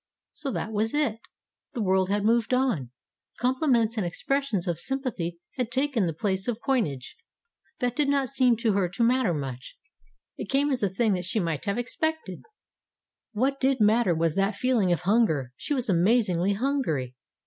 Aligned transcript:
So 0.33 0.49
that 0.53 0.71
was 0.71 0.95
it; 0.95 1.19
the 1.73 1.81
world 1.83 2.09
had 2.09 2.25
moved 2.25 2.55
on; 2.55 2.89
compli 3.39 3.69
ments 3.71 3.97
and 3.97 4.03
expressions 4.03 4.67
of 4.67 4.79
sympathy 4.79 5.39
had 5.57 5.69
taken 5.71 6.07
the 6.07 6.11
place 6.13 6.47
of 6.47 6.59
coinage. 6.59 7.15
That 7.81 7.95
did 7.95 8.09
not 8.09 8.29
seem 8.29 8.57
to 8.57 8.71
her 8.73 8.89
to 8.89 9.03
matter 9.03 9.31
much; 9.35 9.77
it 10.39 10.49
came 10.49 10.71
as 10.71 10.81
a 10.81 10.89
thing 10.89 11.13
that 11.13 11.25
she 11.25 11.39
might 11.39 11.65
have 11.65 11.77
expected. 11.77 12.41
What 13.33 13.59
did 13.59 13.79
mat 13.79 14.05
ter 14.05 14.15
was 14.15 14.33
that 14.33 14.55
feeling 14.55 14.91
of 14.91 15.01
hunger 15.01 15.53
she 15.55 15.75
was 15.75 15.87
amazingly 15.87 16.53
hungry. 16.53 17.13